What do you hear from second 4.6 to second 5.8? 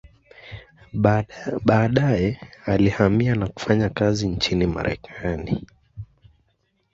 Marekani.